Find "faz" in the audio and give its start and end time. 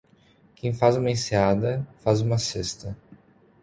0.73-0.97, 1.99-2.21